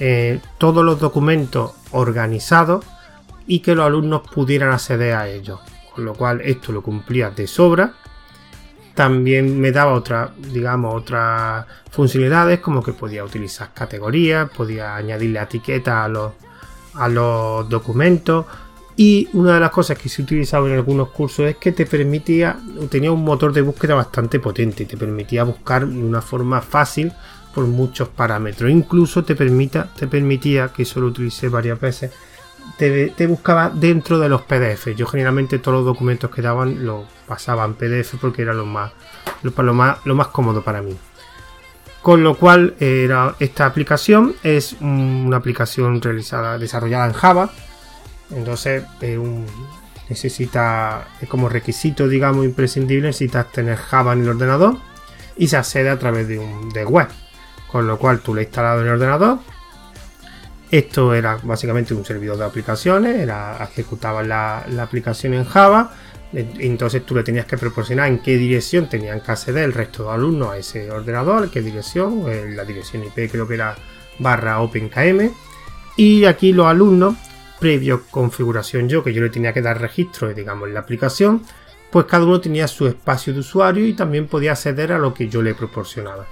eh, 0.00 0.40
todos 0.58 0.84
los 0.84 1.00
documentos 1.00 1.72
organizados 1.92 2.84
y 3.46 3.60
que 3.60 3.74
los 3.74 3.86
alumnos 3.86 4.22
pudieran 4.30 4.70
acceder 4.72 5.14
a 5.14 5.28
ellos 5.28 5.60
con 5.98 6.04
lo 6.04 6.14
cual 6.14 6.40
esto 6.42 6.70
lo 6.70 6.80
cumplía 6.80 7.30
de 7.30 7.48
sobra. 7.48 7.92
También 8.94 9.60
me 9.60 9.72
daba 9.72 9.94
otra, 9.94 10.32
digamos, 10.52 10.94
otras 10.94 11.66
funcionalidades 11.90 12.60
como 12.60 12.84
que 12.84 12.92
podía 12.92 13.24
utilizar 13.24 13.74
categorías, 13.74 14.48
podía 14.48 14.94
añadirle 14.94 15.40
etiquetas 15.40 16.04
a 16.04 16.06
los, 16.06 16.32
a 16.94 17.08
los 17.08 17.68
documentos. 17.68 18.46
Y 18.96 19.28
una 19.32 19.54
de 19.54 19.60
las 19.60 19.72
cosas 19.72 19.98
que 19.98 20.08
se 20.08 20.22
utilizaba 20.22 20.68
en 20.68 20.74
algunos 20.74 21.10
cursos 21.10 21.46
es 21.46 21.56
que 21.56 21.72
te 21.72 21.84
permitía, 21.84 22.56
tenía 22.88 23.10
un 23.10 23.24
motor 23.24 23.52
de 23.52 23.62
búsqueda 23.62 23.96
bastante 23.96 24.38
potente 24.38 24.84
te 24.84 24.96
permitía 24.96 25.42
buscar 25.42 25.84
de 25.84 25.98
una 25.98 26.22
forma 26.22 26.60
fácil 26.60 27.12
por 27.52 27.66
muchos 27.66 28.08
parámetros. 28.08 28.70
Incluso 28.70 29.24
te, 29.24 29.34
permita, 29.34 29.92
te 29.98 30.06
permitía, 30.06 30.68
que 30.68 30.84
eso 30.84 31.00
lo 31.00 31.08
utilicé 31.08 31.48
varias 31.48 31.80
veces, 31.80 32.12
te, 32.78 33.26
buscaba 33.26 33.70
dentro 33.70 34.18
de 34.18 34.28
los 34.28 34.42
PDF. 34.42 34.94
Yo 34.94 35.06
generalmente 35.06 35.58
todos 35.58 35.78
los 35.78 35.84
documentos 35.84 36.30
que 36.30 36.40
daban 36.40 36.86
los 36.86 37.06
pasaba 37.26 37.64
en 37.64 37.74
PDF 37.74 38.14
porque 38.20 38.42
era 38.42 38.54
lo 38.54 38.64
más, 38.64 38.92
lo, 39.42 39.74
más, 39.74 39.98
lo 40.04 40.14
más 40.14 40.28
cómodo 40.28 40.62
para 40.62 40.80
mí. 40.80 40.96
Con 42.00 42.22
lo 42.22 42.36
cual, 42.36 42.76
era, 42.78 43.34
esta 43.40 43.66
aplicación 43.66 44.36
es 44.44 44.76
una 44.80 45.36
aplicación 45.36 46.00
realizada, 46.00 46.56
desarrollada 46.56 47.06
en 47.06 47.12
Java. 47.12 47.50
Entonces, 48.30 48.84
necesita, 50.08 51.08
como 51.28 51.48
requisito, 51.48 52.06
digamos, 52.06 52.44
imprescindible, 52.44 53.08
necesitas 53.08 53.50
tener 53.50 53.76
Java 53.76 54.12
en 54.12 54.22
el 54.22 54.28
ordenador 54.28 54.76
y 55.36 55.48
se 55.48 55.56
accede 55.56 55.90
a 55.90 55.98
través 55.98 56.28
de 56.28 56.38
un 56.38 56.68
de 56.70 56.84
web. 56.84 57.08
Con 57.66 57.86
lo 57.88 57.98
cual, 57.98 58.20
tú 58.20 58.32
lo 58.32 58.40
has 58.40 58.46
instalado 58.46 58.80
en 58.80 58.86
el 58.86 58.92
ordenador, 58.94 59.40
esto 60.70 61.14
era 61.14 61.38
básicamente 61.42 61.94
un 61.94 62.04
servidor 62.04 62.36
de 62.36 62.44
aplicaciones, 62.44 63.16
era, 63.16 63.56
ejecutaba 63.70 64.22
la, 64.22 64.64
aplicación 64.80 65.34
en 65.34 65.44
Java, 65.44 65.92
entonces 66.32 67.06
tú 67.06 67.14
le 67.14 67.22
tenías 67.22 67.46
que 67.46 67.56
proporcionar 67.56 68.08
en 68.08 68.18
qué 68.18 68.36
dirección 68.36 68.88
tenían 68.88 69.20
que 69.20 69.32
acceder 69.32 69.64
el 69.64 69.72
resto 69.72 70.04
de 70.04 70.10
alumnos 70.10 70.52
a 70.52 70.58
ese 70.58 70.90
ordenador, 70.90 71.50
qué 71.50 71.62
dirección, 71.62 72.24
eh, 72.28 72.52
la 72.54 72.64
dirección 72.64 73.02
IP 73.04 73.30
creo 73.30 73.48
que 73.48 73.54
era 73.54 73.76
barra 74.18 74.60
OpenKM, 74.60 75.30
y 75.96 76.26
aquí 76.26 76.52
los 76.52 76.66
alumnos, 76.66 77.16
previo 77.58 78.04
configuración 78.10 78.88
yo, 78.88 79.02
que 79.02 79.12
yo 79.12 79.22
le 79.22 79.30
tenía 79.30 79.52
que 79.52 79.62
dar 79.62 79.80
registro, 79.80 80.32
digamos, 80.32 80.68
en 80.68 80.74
la 80.74 80.80
aplicación, 80.80 81.42
pues 81.90 82.04
cada 82.04 82.24
uno 82.24 82.40
tenía 82.40 82.68
su 82.68 82.86
espacio 82.86 83.32
de 83.32 83.40
usuario 83.40 83.86
y 83.86 83.94
también 83.94 84.26
podía 84.26 84.52
acceder 84.52 84.92
a 84.92 84.98
lo 84.98 85.14
que 85.14 85.28
yo 85.28 85.42
le 85.42 85.54
proporcionaba. 85.54 86.26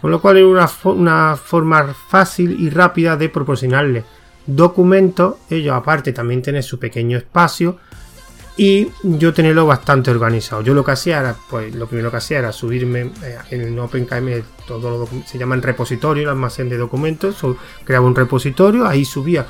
Con 0.00 0.10
lo 0.10 0.20
cual 0.20 0.36
era 0.36 0.46
una, 0.46 1.36
forma 1.36 1.94
fácil 1.94 2.56
y 2.60 2.70
rápida 2.70 3.16
de 3.16 3.28
proporcionarle 3.28 4.04
documentos. 4.46 5.36
Ellos 5.50 5.74
aparte 5.74 6.12
también 6.12 6.42
tienen 6.42 6.62
su 6.62 6.78
pequeño 6.78 7.18
espacio 7.18 7.78
y 8.56 8.90
yo 9.02 9.32
tenerlo 9.32 9.66
bastante 9.66 10.10
organizado. 10.10 10.62
Yo 10.62 10.74
lo 10.74 10.84
que 10.84 10.92
hacía 10.92 11.20
era, 11.20 11.36
pues 11.48 11.74
lo 11.74 11.86
primero 11.86 12.10
que 12.10 12.16
hacía 12.18 12.38
era 12.38 12.52
subirme 12.52 13.12
eh, 13.22 13.38
en 13.50 13.78
OpenKM, 13.78 14.42
todo 14.66 14.90
lo, 14.90 15.24
se 15.26 15.38
llaman 15.38 15.62
repositorio, 15.62 16.24
el 16.24 16.28
almacén 16.30 16.68
de 16.68 16.76
documentos, 16.76 17.36
creaba 17.84 18.06
un 18.06 18.16
repositorio, 18.16 18.86
ahí 18.86 19.04
subía 19.04 19.46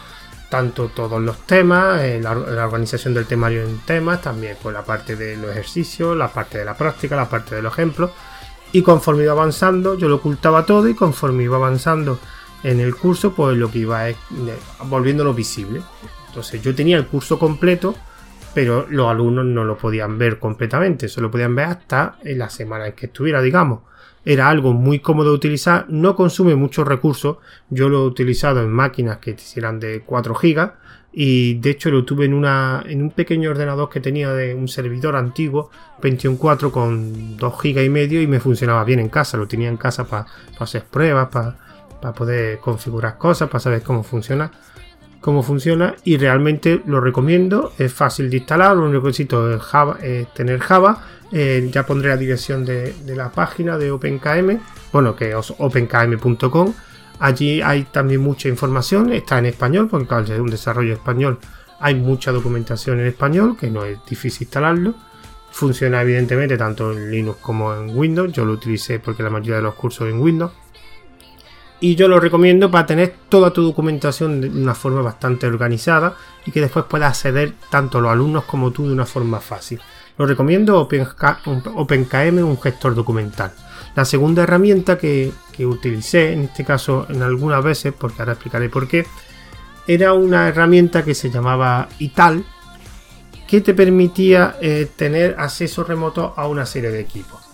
tanto 0.50 0.88
todos 0.88 1.20
los 1.22 1.46
temas, 1.46 2.02
eh, 2.02 2.20
la, 2.22 2.34
la, 2.34 2.66
organización 2.66 3.14
del 3.14 3.26
temario 3.26 3.64
en 3.64 3.78
temas, 3.80 4.20
también 4.22 4.56
pues 4.62 4.74
la 4.74 4.82
parte 4.82 5.16
de 5.16 5.36
los 5.36 5.50
ejercicios, 5.50 6.16
la 6.16 6.28
parte 6.28 6.58
de 6.58 6.64
la 6.64 6.74
práctica, 6.74 7.16
la 7.16 7.28
parte 7.28 7.54
de 7.54 7.62
los 7.62 7.72
ejemplos 7.72 8.10
y 8.72 8.82
conforme 8.82 9.24
iba 9.24 9.32
avanzando, 9.32 9.96
yo 9.96 10.08
lo 10.08 10.16
ocultaba 10.16 10.66
todo 10.66 10.88
y 10.88 10.94
conforme 10.94 11.44
iba 11.44 11.56
avanzando 11.56 12.18
en 12.62 12.80
el 12.80 12.94
curso, 12.94 13.32
pues 13.32 13.56
lo 13.56 13.70
que 13.70 13.80
iba 13.80 14.08
es 14.08 14.16
volviéndolo 14.86 15.32
visible. 15.34 15.82
Entonces 16.28 16.60
yo 16.62 16.74
tenía 16.74 16.96
el 16.96 17.06
curso 17.06 17.38
completo 17.38 17.94
pero 18.54 18.86
los 18.90 19.08
alumnos 19.08 19.44
no 19.44 19.64
lo 19.64 19.78
podían 19.78 20.18
ver 20.18 20.40
completamente, 20.40 21.08
solo 21.08 21.30
podían 21.30 21.54
ver 21.54 21.66
hasta 21.66 22.18
en 22.24 22.38
la 22.38 22.50
semana 22.50 22.88
en 22.88 22.94
que 22.94 23.06
estuviera, 23.06 23.40
digamos. 23.40 23.82
Era 24.24 24.48
algo 24.48 24.72
muy 24.72 24.98
cómodo 24.98 25.30
de 25.30 25.36
utilizar, 25.36 25.86
no 25.88 26.16
consume 26.16 26.56
muchos 26.56 26.86
recursos. 26.86 27.36
Yo 27.70 27.88
lo 27.88 27.98
he 27.98 28.06
utilizado 28.06 28.60
en 28.60 28.70
máquinas 28.70 29.18
que 29.18 29.30
hicieran 29.30 29.78
de 29.78 30.02
4 30.04 30.34
GB 30.34 30.72
y 31.20 31.54
de 31.54 31.70
hecho 31.70 31.90
lo 31.90 32.04
tuve 32.04 32.26
en, 32.26 32.32
una, 32.32 32.84
en 32.86 33.02
un 33.02 33.10
pequeño 33.10 33.50
ordenador 33.50 33.90
que 33.90 33.98
tenía 33.98 34.32
de 34.32 34.54
un 34.54 34.68
servidor 34.68 35.16
antiguo, 35.16 35.68
Pentium 36.00 36.36
4 36.36 36.70
con 36.70 37.36
2 37.36 37.54
GB 37.60 37.84
y 37.86 37.88
medio 37.88 38.22
y 38.22 38.28
me 38.28 38.38
funcionaba 38.38 38.84
bien 38.84 39.00
en 39.00 39.08
casa. 39.08 39.36
Lo 39.36 39.48
tenía 39.48 39.68
en 39.68 39.76
casa 39.76 40.04
para 40.04 40.26
hacer 40.60 40.84
pruebas, 40.84 41.26
para 41.26 42.14
poder 42.14 42.60
configurar 42.60 43.18
cosas, 43.18 43.48
para 43.48 43.58
saber 43.58 43.82
cómo 43.82 44.04
funciona 44.04 44.52
cómo 45.20 45.42
funciona 45.42 45.96
y 46.04 46.18
realmente 46.18 46.82
lo 46.86 47.00
recomiendo. 47.00 47.72
Es 47.78 47.92
fácil 47.92 48.30
de 48.30 48.36
instalar, 48.36 48.76
lo 48.76 48.84
único 48.84 49.02
que 49.02 49.08
necesito 49.08 49.52
es, 49.52 49.60
Java, 49.60 49.98
tener 50.36 50.60
Java. 50.60 51.02
Eh, 51.32 51.68
ya 51.72 51.84
pondré 51.84 52.10
la 52.10 52.16
dirección 52.16 52.64
de, 52.64 52.94
la 53.06 53.32
página 53.32 53.76
de 53.76 53.90
OpenKM, 53.90 54.60
bueno, 54.92 55.16
que 55.16 55.36
es 55.36 55.52
openkm.com. 55.58 56.74
Allí 57.18 57.60
hay 57.62 57.84
también 57.84 58.20
mucha 58.20 58.48
información, 58.48 59.12
está 59.12 59.38
en 59.38 59.46
español, 59.46 59.88
porque 59.88 60.14
al 60.14 60.26
ser 60.26 60.40
un 60.40 60.50
desarrollo 60.50 60.94
español 60.94 61.38
hay 61.80 61.94
mucha 61.94 62.32
documentación 62.32 63.00
en 63.00 63.06
español, 63.06 63.56
que 63.58 63.70
no 63.70 63.84
es 63.84 63.98
difícil 64.08 64.42
instalarlo. 64.42 64.94
Funciona 65.50 66.02
evidentemente 66.02 66.56
tanto 66.56 66.92
en 66.92 67.10
Linux 67.10 67.38
como 67.40 67.74
en 67.74 67.96
Windows. 67.96 68.32
Yo 68.32 68.44
lo 68.44 68.52
utilicé 68.52 68.98
porque 69.00 69.22
la 69.22 69.30
mayoría 69.30 69.56
de 69.56 69.62
los 69.62 69.74
cursos 69.74 70.08
en 70.08 70.20
Windows 70.20 70.52
y 71.80 71.94
yo 71.94 72.08
lo 72.08 72.18
recomiendo 72.18 72.70
para 72.70 72.86
tener 72.86 73.14
toda 73.28 73.52
tu 73.52 73.62
documentación 73.62 74.40
de 74.40 74.48
una 74.48 74.74
forma 74.74 75.00
bastante 75.00 75.46
organizada 75.46 76.16
y 76.44 76.50
que 76.50 76.60
después 76.60 76.86
puedas 76.86 77.10
acceder 77.10 77.54
tanto 77.70 78.00
los 78.00 78.10
alumnos 78.10 78.44
como 78.44 78.72
tú 78.72 78.86
de 78.86 78.92
una 78.92 79.06
forma 79.06 79.38
fácil. 79.38 79.80
Lo 80.16 80.26
recomiendo 80.26 80.80
OpenKM, 80.80 82.38
un 82.38 82.60
gestor 82.60 82.96
documental. 82.96 83.52
La 83.94 84.04
segunda 84.04 84.44
herramienta 84.44 84.98
que, 84.98 85.32
utilicé, 85.60 86.32
en 86.32 86.44
este 86.44 86.64
caso 86.64 87.06
en 87.08 87.22
algunas 87.22 87.62
veces, 87.64 87.92
porque 87.98 88.22
ahora 88.22 88.32
explicaré 88.32 88.68
por 88.68 88.86
qué, 88.86 89.06
era 89.86 90.12
una 90.12 90.48
herramienta 90.48 91.04
que 91.04 91.14
se 91.14 91.30
llamaba 91.30 91.88
Ital, 91.98 92.44
que 93.48 93.60
te 93.60 93.74
permitía 93.74 94.56
eh, 94.60 94.86
tener 94.94 95.34
acceso 95.38 95.82
remoto 95.82 96.34
a 96.36 96.46
una 96.46 96.66
serie 96.66 96.90
de 96.90 97.00
equipos. 97.00 97.48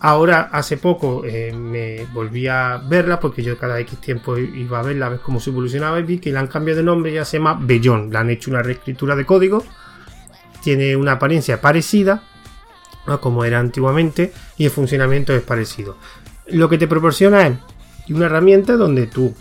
Ahora, 0.00 0.48
hace 0.52 0.76
poco 0.76 1.24
eh, 1.24 1.52
me 1.52 2.04
volví 2.12 2.46
a 2.46 2.78
verla 2.88 3.18
porque 3.18 3.42
yo 3.42 3.58
cada 3.58 3.80
X 3.80 4.00
tiempo 4.00 4.36
iba 4.36 4.78
a 4.78 4.82
verla, 4.82 5.06
a 5.06 5.08
ver 5.08 5.20
cómo 5.20 5.40
se 5.40 5.50
evolucionaba 5.50 5.98
y 5.98 6.04
vi 6.04 6.18
que 6.18 6.30
la 6.30 6.40
han 6.40 6.46
cambiado 6.46 6.78
de 6.78 6.84
nombre, 6.84 7.12
ya 7.12 7.24
se 7.24 7.38
llama 7.38 7.58
Bellón. 7.60 8.10
Le 8.10 8.18
han 8.18 8.30
hecho 8.30 8.50
una 8.50 8.62
reescritura 8.62 9.16
de 9.16 9.24
código, 9.24 9.64
tiene 10.62 10.94
una 10.94 11.12
apariencia 11.12 11.60
parecida 11.60 12.22
como 13.16 13.44
era 13.44 13.58
antiguamente 13.58 14.32
y 14.58 14.66
el 14.66 14.70
funcionamiento 14.70 15.34
es 15.34 15.42
parecido. 15.42 15.96
Lo 16.46 16.68
que 16.68 16.76
te 16.76 16.86
proporciona 16.86 17.46
es 17.46 17.58
una 18.10 18.26
herramienta 18.26 18.76
donde 18.76 19.06
tú 19.06 19.34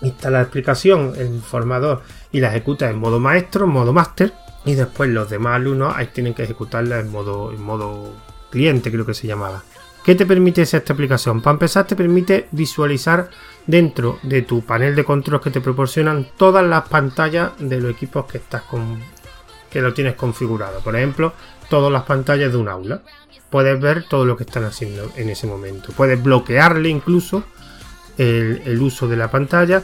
instalas 0.00 0.38
la 0.38 0.42
explicación, 0.42 1.12
el 1.16 1.40
formador 1.40 2.02
y 2.32 2.40
la 2.40 2.48
ejecutas 2.48 2.90
en 2.90 2.98
modo 2.98 3.20
maestro, 3.20 3.66
en 3.66 3.72
modo 3.72 3.92
máster 3.92 4.32
y 4.64 4.74
después 4.74 5.10
los 5.10 5.30
demás 5.30 5.56
alumnos 5.56 5.94
ahí 5.96 6.08
tienen 6.12 6.34
que 6.34 6.42
ejecutarla 6.42 7.00
en 7.00 7.10
modo, 7.10 7.52
en 7.52 7.62
modo 7.62 8.14
cliente, 8.50 8.90
creo 8.90 9.06
que 9.06 9.14
se 9.14 9.26
llamaba. 9.26 9.62
¿Qué 10.04 10.14
te 10.14 10.24
permite 10.24 10.62
esta 10.62 10.92
aplicación? 10.92 11.42
Para 11.42 11.52
empezar, 11.52 11.86
te 11.86 11.94
permite 11.94 12.48
visualizar 12.52 13.28
dentro 13.66 14.18
de 14.22 14.42
tu 14.42 14.62
panel 14.62 14.94
de 14.94 15.04
control 15.04 15.42
que 15.42 15.50
te 15.50 15.60
proporcionan 15.60 16.26
todas 16.38 16.64
las 16.64 16.88
pantallas 16.88 17.52
de 17.58 17.80
los 17.80 17.90
equipos 17.90 18.24
que 18.24 18.38
estás 18.38 18.62
con 18.62 18.98
que 19.70 19.80
lo 19.80 19.94
tienes 19.94 20.14
configurado. 20.14 20.80
Por 20.80 20.96
ejemplo, 20.96 21.32
todas 21.68 21.90
las 21.90 22.02
pantallas 22.02 22.52
de 22.52 22.58
un 22.58 22.68
aula. 22.68 23.00
Puedes 23.48 23.80
ver 23.80 24.04
todo 24.04 24.24
lo 24.24 24.36
que 24.36 24.44
están 24.44 24.64
haciendo 24.64 25.10
en 25.16 25.30
ese 25.30 25.46
momento. 25.46 25.92
Puedes 25.96 26.22
bloquearle 26.22 26.88
incluso 26.88 27.44
el, 28.18 28.80
uso 28.80 29.08
de 29.08 29.16
la 29.16 29.30
pantalla. 29.30 29.82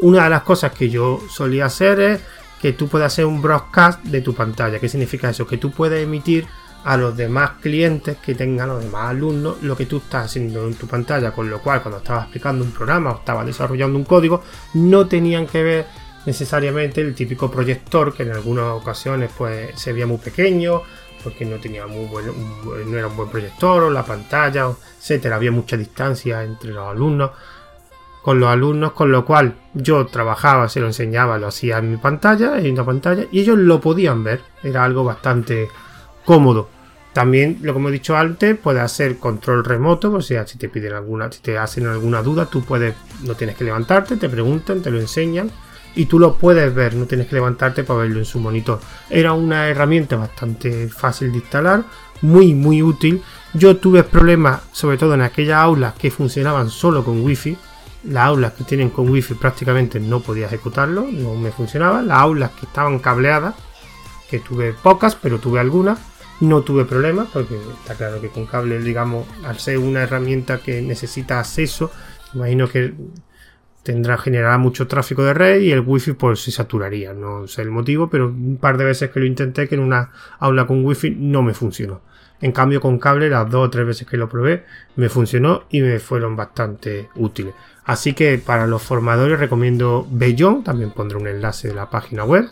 Una 0.00 0.24
de 0.24 0.30
las 0.30 0.42
cosas 0.42 0.72
que 0.72 0.90
yo 0.90 1.20
solía 1.30 1.66
hacer 1.66 2.00
es 2.00 2.20
que 2.60 2.72
tú 2.72 2.88
puedas 2.88 3.12
hacer 3.12 3.24
un 3.24 3.40
broadcast 3.40 4.02
de 4.04 4.20
tu 4.20 4.34
pantalla. 4.34 4.78
¿Qué 4.78 4.88
significa 4.88 5.30
eso? 5.30 5.46
Que 5.46 5.58
tú 5.58 5.70
puedes 5.70 6.02
emitir 6.02 6.46
a 6.84 6.96
los 6.96 7.16
demás 7.16 7.52
clientes 7.60 8.16
que 8.18 8.34
tengan 8.34 8.68
los 8.68 8.82
demás 8.82 9.10
alumnos 9.10 9.62
lo 9.62 9.76
que 9.76 9.86
tú 9.86 9.98
estás 9.98 10.26
haciendo 10.26 10.66
en 10.66 10.74
tu 10.74 10.86
pantalla, 10.86 11.32
con 11.32 11.50
lo 11.50 11.60
cual 11.60 11.82
cuando 11.82 11.98
estabas 11.98 12.24
explicando 12.24 12.64
un 12.64 12.72
programa 12.72 13.10
o 13.10 13.18
estabas 13.18 13.46
desarrollando 13.46 13.98
un 13.98 14.04
código, 14.04 14.42
no 14.74 15.06
tenían 15.06 15.46
que 15.46 15.62
ver 15.62 15.86
necesariamente 16.28 17.00
el 17.00 17.14
típico 17.14 17.50
proyector 17.50 18.12
que 18.12 18.22
en 18.22 18.32
algunas 18.32 18.66
ocasiones 18.66 19.30
pues 19.36 19.70
se 19.80 19.94
veía 19.94 20.06
muy 20.06 20.18
pequeño 20.18 20.82
porque 21.24 21.46
no 21.46 21.56
tenía 21.56 21.86
muy 21.86 22.04
buen, 22.04 22.26
no 22.90 22.98
era 22.98 23.06
un 23.06 23.16
buen 23.16 23.30
proyector 23.30 23.84
o 23.84 23.90
la 23.90 24.04
pantalla, 24.04 24.66
etcétera, 24.98 25.36
había 25.36 25.50
mucha 25.50 25.76
distancia 25.76 26.44
entre 26.44 26.70
los 26.70 26.86
alumnos 26.86 27.30
con 28.22 28.40
los 28.40 28.50
alumnos, 28.50 28.92
con 28.92 29.10
lo 29.10 29.24
cual 29.24 29.54
yo 29.72 30.06
trabajaba, 30.06 30.68
se 30.68 30.80
lo 30.80 30.86
enseñaba, 30.86 31.38
lo 31.38 31.46
hacía 31.46 31.78
en 31.78 31.92
mi 31.92 31.96
pantalla, 31.96 32.58
en 32.58 32.72
una 32.72 32.84
pantalla, 32.84 33.24
y 33.32 33.40
ellos 33.40 33.56
lo 33.56 33.80
podían 33.80 34.22
ver. 34.22 34.42
Era 34.62 34.84
algo 34.84 35.02
bastante 35.02 35.68
cómodo. 36.26 36.68
También, 37.14 37.58
lo 37.62 37.72
como 37.72 37.88
he 37.88 37.92
dicho 37.92 38.18
antes, 38.18 38.58
puede 38.58 38.80
hacer 38.80 39.16
control 39.16 39.64
remoto, 39.64 40.12
o 40.12 40.20
sea, 40.20 40.46
si 40.46 40.58
te 40.58 40.68
piden 40.68 40.92
alguna, 40.92 41.32
si 41.32 41.40
te 41.40 41.56
hacen 41.56 41.86
alguna 41.86 42.20
duda, 42.20 42.44
tú 42.46 42.62
puedes, 42.62 42.94
no 43.22 43.34
tienes 43.34 43.56
que 43.56 43.64
levantarte, 43.64 44.18
te 44.18 44.28
preguntan, 44.28 44.82
te 44.82 44.90
lo 44.90 45.00
enseñan 45.00 45.50
y 45.98 46.06
tú 46.06 46.20
lo 46.20 46.36
puedes 46.36 46.72
ver, 46.72 46.94
no 46.94 47.06
tienes 47.06 47.26
que 47.26 47.34
levantarte 47.34 47.82
para 47.82 47.98
verlo 47.98 48.20
en 48.20 48.24
su 48.24 48.38
monitor. 48.38 48.78
Era 49.10 49.32
una 49.32 49.66
herramienta 49.66 50.14
bastante 50.14 50.88
fácil 50.88 51.32
de 51.32 51.38
instalar, 51.38 51.82
muy 52.22 52.54
muy 52.54 52.84
útil. 52.84 53.20
Yo 53.52 53.78
tuve 53.78 54.04
problemas, 54.04 54.60
sobre 54.70 54.96
todo 54.96 55.14
en 55.14 55.22
aquellas 55.22 55.58
aulas 55.58 55.94
que 55.94 56.12
funcionaban 56.12 56.70
solo 56.70 57.04
con 57.04 57.24
wifi. 57.24 57.56
Las 58.04 58.26
aulas 58.26 58.52
que 58.52 58.62
tienen 58.62 58.90
con 58.90 59.10
wifi 59.10 59.34
prácticamente 59.34 59.98
no 59.98 60.20
podía 60.20 60.46
ejecutarlo, 60.46 61.04
no 61.10 61.34
me 61.34 61.50
funcionaba. 61.50 62.00
Las 62.00 62.18
aulas 62.18 62.52
que 62.52 62.66
estaban 62.66 63.00
cableadas, 63.00 63.56
que 64.30 64.38
tuve 64.38 64.74
pocas, 64.74 65.16
pero 65.16 65.40
tuve 65.40 65.58
algunas 65.58 65.98
no 66.40 66.62
tuve 66.62 66.84
problemas 66.84 67.26
porque 67.32 67.58
está 67.80 67.96
claro 67.96 68.20
que 68.20 68.28
con 68.28 68.46
cable, 68.46 68.78
digamos, 68.78 69.26
al 69.44 69.58
ser 69.58 69.78
una 69.78 70.04
herramienta 70.04 70.58
que 70.58 70.80
necesita 70.80 71.40
acceso, 71.40 71.90
imagino 72.32 72.68
que 72.68 72.94
tendrá 73.88 74.18
generará 74.18 74.58
mucho 74.58 74.86
tráfico 74.86 75.24
de 75.24 75.32
red 75.32 75.60
y 75.62 75.72
el 75.72 75.80
wifi 75.80 76.12
pues 76.12 76.42
se 76.42 76.50
saturaría, 76.50 77.14
no 77.14 77.48
sé 77.48 77.62
el 77.62 77.70
motivo, 77.70 78.10
pero 78.10 78.28
un 78.28 78.58
par 78.58 78.76
de 78.76 78.84
veces 78.84 79.10
que 79.10 79.18
lo 79.18 79.24
intenté 79.24 79.66
que 79.66 79.76
en 79.76 79.80
una 79.80 80.10
aula 80.40 80.66
con 80.66 80.84
wifi 80.84 81.16
no 81.18 81.42
me 81.42 81.54
funcionó. 81.54 82.02
En 82.42 82.52
cambio 82.52 82.82
con 82.82 82.98
cable 82.98 83.30
las 83.30 83.48
dos 83.48 83.66
o 83.66 83.70
tres 83.70 83.86
veces 83.86 84.06
que 84.06 84.18
lo 84.18 84.28
probé 84.28 84.66
me 84.96 85.08
funcionó 85.08 85.62
y 85.70 85.80
me 85.80 86.00
fueron 86.00 86.36
bastante 86.36 87.08
útiles. 87.14 87.54
Así 87.86 88.12
que 88.12 88.36
para 88.36 88.66
los 88.66 88.82
formadores 88.82 89.40
recomiendo 89.40 90.06
Bellon, 90.10 90.62
también 90.62 90.90
pondré 90.90 91.16
un 91.16 91.26
enlace 91.26 91.68
de 91.68 91.74
la 91.74 91.88
página 91.88 92.24
web 92.24 92.44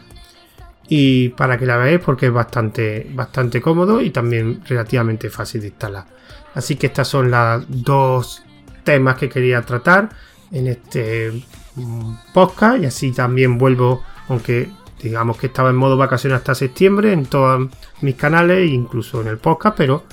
y 0.88 1.28
para 1.30 1.58
que 1.58 1.66
la 1.66 1.76
veáis 1.76 2.00
porque 2.00 2.28
es 2.28 2.32
bastante, 2.32 3.10
bastante 3.12 3.60
cómodo 3.60 4.00
y 4.00 4.08
también 4.08 4.62
relativamente 4.66 5.28
fácil 5.28 5.60
de 5.60 5.66
instalar. 5.66 6.06
Así 6.54 6.76
que 6.76 6.86
estas 6.86 7.08
son 7.08 7.30
las 7.30 7.62
dos 7.68 8.42
temas 8.84 9.16
que 9.16 9.28
quería 9.28 9.60
tratar 9.60 10.08
en 10.52 10.66
este 10.68 11.32
mm, 11.74 12.14
podcast 12.32 12.82
y 12.82 12.86
así 12.86 13.12
también 13.12 13.58
vuelvo, 13.58 14.02
aunque 14.28 14.68
digamos 15.02 15.36
que 15.36 15.46
estaba 15.46 15.70
en 15.70 15.76
modo 15.76 15.96
vacaciones 15.96 16.38
hasta 16.38 16.54
septiembre 16.54 17.12
en 17.12 17.26
todos 17.26 17.68
mis 18.00 18.14
canales, 18.14 18.58
e 18.58 18.66
incluso 18.66 19.20
en 19.20 19.28
el 19.28 19.38
podcast, 19.38 19.76
pero 19.76 20.04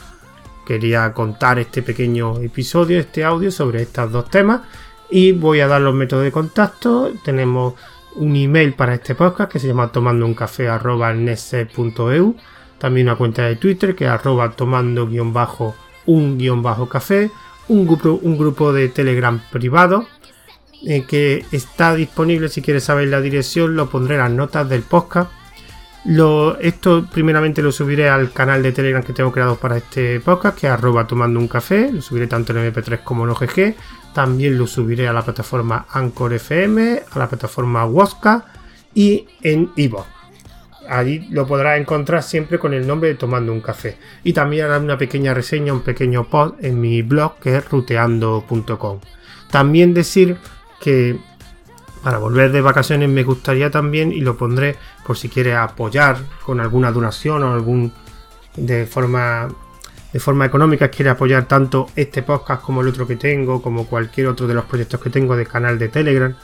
quería 0.65 1.13
contar 1.13 1.59
este 1.59 1.81
pequeño 1.81 2.39
episodio, 2.39 2.99
este 2.99 3.23
audio 3.23 3.51
sobre 3.51 3.81
estos 3.81 4.11
dos 4.11 4.29
temas 4.29 4.61
y 5.09 5.31
voy 5.31 5.59
a 5.59 5.67
dar 5.67 5.81
los 5.81 5.93
métodos 5.93 6.23
de 6.23 6.31
contacto. 6.31 7.11
Tenemos 7.23 7.75
un 8.15 8.35
email 8.35 8.73
para 8.73 8.95
este 8.95 9.15
podcast 9.15 9.51
que 9.51 9.59
se 9.59 9.67
llama 9.67 9.91
tomando 9.91 10.25
un 10.25 10.33
café 10.33 10.67
también 12.79 13.07
una 13.07 13.15
cuenta 13.15 13.43
de 13.43 13.55
Twitter 13.55 13.95
que 13.95 14.07
arroba 14.07 14.51
tomando 14.51 15.07
guion 15.07 15.31
bajo 15.31 15.75
un 16.05 16.37
guion 16.37 16.61
bajo 16.61 16.89
café, 16.89 17.31
un 17.69 17.87
grupo, 17.87 18.19
un 18.21 18.37
grupo 18.37 18.73
de 18.73 18.89
Telegram 18.89 19.41
privado 19.51 20.05
eh, 20.85 21.05
que 21.07 21.45
está 21.51 21.95
disponible 21.95 22.49
si 22.49 22.61
quieres 22.61 22.83
saber 22.83 23.07
la 23.07 23.21
dirección 23.21 23.75
lo 23.75 23.89
pondré 23.89 24.15
en 24.15 24.21
las 24.21 24.31
notas 24.31 24.69
del 24.69 24.83
podcast 24.83 25.29
esto 26.59 27.07
primeramente 27.11 27.61
lo 27.61 27.71
subiré 27.71 28.09
al 28.09 28.31
canal 28.31 28.61
de 28.61 28.71
Telegram 28.71 29.03
que 29.03 29.13
tengo 29.13 29.31
creado 29.31 29.55
para 29.55 29.77
este 29.77 30.19
podcast, 30.19 30.59
que 30.59 30.67
es 30.67 30.73
arroba 30.73 31.07
tomando 31.07 31.39
un 31.39 31.47
café. 31.47 31.91
Lo 31.91 32.01
subiré 32.01 32.27
tanto 32.27 32.51
en 32.51 32.73
MP3 32.73 33.03
como 33.03 33.23
en 33.23 33.29
OGG. 33.31 33.75
También 34.13 34.57
lo 34.57 34.67
subiré 34.67 35.07
a 35.07 35.13
la 35.13 35.23
plataforma 35.23 35.85
Anchor 35.89 36.33
FM, 36.33 37.03
a 37.09 37.19
la 37.19 37.29
plataforma 37.29 37.85
Woska 37.85 38.45
y 38.93 39.25
en 39.41 39.71
Ivo. 39.75 40.05
Allí 40.89 41.27
lo 41.31 41.47
podrás 41.47 41.79
encontrar 41.79 42.21
siempre 42.21 42.59
con 42.59 42.73
el 42.73 42.85
nombre 42.85 43.09
de 43.09 43.15
Tomando 43.15 43.53
un 43.53 43.61
Café. 43.61 43.97
Y 44.25 44.33
también 44.33 44.65
haré 44.65 44.83
una 44.83 44.97
pequeña 44.97 45.33
reseña, 45.33 45.71
un 45.71 45.81
pequeño 45.81 46.25
pod 46.25 46.55
en 46.59 46.81
mi 46.81 47.01
blog 47.01 47.39
que 47.39 47.55
es 47.55 47.69
ruteando.com. 47.69 48.99
También 49.49 49.93
decir 49.93 50.35
que 50.83 51.17
para 52.03 52.17
volver 52.17 52.51
de 52.51 52.59
vacaciones 52.59 53.07
me 53.07 53.23
gustaría 53.23 53.71
también 53.71 54.11
y 54.11 54.19
lo 54.19 54.35
pondré 54.35 54.75
por 55.07 55.17
si 55.17 55.29
quieres 55.29 55.55
apoyar 55.55 56.17
con 56.45 56.59
alguna 56.59 56.91
donación 56.91 57.41
o 57.43 57.53
algún 57.53 57.93
de 58.57 58.85
forma 58.85 59.47
de 60.11 60.19
forma 60.19 60.45
económica 60.45 60.89
quiere 60.89 61.09
apoyar 61.09 61.47
tanto 61.47 61.87
este 61.95 62.21
podcast 62.21 62.61
como 62.61 62.81
el 62.81 62.89
otro 62.89 63.07
que 63.07 63.15
tengo 63.15 63.61
como 63.61 63.87
cualquier 63.87 64.27
otro 64.27 64.45
de 64.45 64.53
los 64.53 64.65
proyectos 64.65 64.99
que 64.99 65.09
tengo 65.09 65.37
de 65.37 65.45
canal 65.45 65.79
de 65.79 65.87
Telegram 65.87 66.35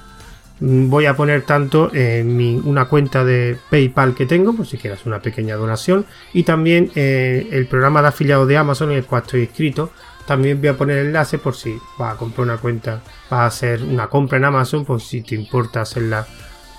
mm, 0.61 0.89
voy 0.89 1.05
a 1.05 1.17
poner 1.17 1.41
tanto 1.41 1.93
en 1.93 2.37
mi, 2.37 2.55
una 2.63 2.85
cuenta 2.85 3.25
de 3.25 3.57
PayPal 3.69 4.15
que 4.15 4.25
tengo 4.25 4.55
por 4.55 4.65
si 4.65 4.77
quieres 4.77 5.05
una 5.05 5.19
pequeña 5.19 5.57
donación 5.57 6.05
y 6.33 6.43
también 6.43 6.91
eh, 6.95 7.49
el 7.51 7.67
programa 7.67 8.01
de 8.01 8.07
afiliado 8.07 8.45
de 8.45 8.55
Amazon 8.55 8.91
en 8.91 8.99
el 8.99 9.05
cual 9.05 9.23
estoy 9.23 9.41
inscrito 9.41 9.91
también 10.29 10.59
voy 10.59 10.67
a 10.67 10.77
poner 10.77 10.99
enlace 10.99 11.39
por 11.39 11.55
si 11.55 11.75
vas 11.97 12.13
a 12.13 12.17
comprar 12.17 12.45
una 12.45 12.57
cuenta, 12.57 13.01
vas 13.31 13.39
a 13.39 13.45
hacer 13.47 13.81
una 13.81 14.07
compra 14.09 14.37
en 14.37 14.45
Amazon, 14.45 14.85
pues 14.85 15.01
si 15.01 15.23
te 15.23 15.33
importa 15.33 15.81
hacerla 15.81 16.27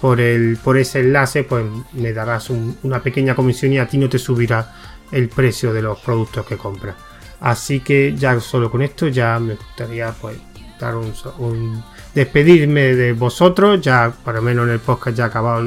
por, 0.01 0.21
el, 0.21 0.57
por 0.63 0.79
ese 0.79 1.01
enlace, 1.01 1.43
pues 1.43 1.65
me 1.95 2.13
darás 2.13 2.49
una 2.49 3.03
pequeña 3.03 3.35
comisión 3.35 3.73
y 3.73 3.81
a 3.81 3.89
ti 3.89 3.99
no 3.99 4.09
te 4.09 4.21
subirá 4.21 4.73
el 5.11 5.29
precio 5.29 5.73
de 5.73 5.83
los 5.83 5.99
productos 5.99 6.47
que 6.47 6.57
compras. 6.57 6.95
Así 7.41 7.81
que 7.81 8.15
ya 8.15 8.39
solo 8.39 8.71
con 8.71 8.83
esto 8.83 9.09
ya 9.09 9.41
me 9.41 9.57
gustaría 9.57 10.13
pues 10.13 10.37
dar 10.79 10.95
un, 10.95 11.83
despedirme 12.15 12.95
de 12.95 13.13
vosotros. 13.13 13.81
Ya 13.81 14.15
para 14.25 14.39
lo 14.39 14.43
menos 14.43 14.69
en 14.69 14.75
el 14.75 14.79
podcast 14.79 15.17
ya 15.17 15.25
ha 15.25 15.27
acabado 15.27 15.59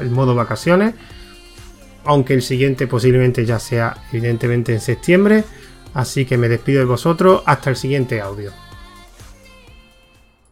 el 0.00 0.10
modo 0.10 0.34
vacaciones. 0.34 0.94
Aunque 2.04 2.34
el 2.34 2.42
siguiente 2.42 2.88
posiblemente 2.88 3.46
ya 3.46 3.60
sea 3.60 3.96
evidentemente 4.10 4.72
en 4.72 4.80
septiembre. 4.80 5.44
Así 5.94 6.24
que 6.24 6.38
me 6.38 6.48
despido 6.48 6.80
de 6.80 6.86
vosotros 6.86 7.42
hasta 7.46 7.70
el 7.70 7.76
siguiente 7.76 8.20
audio. 8.20 8.52